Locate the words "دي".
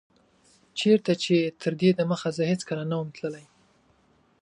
1.79-1.89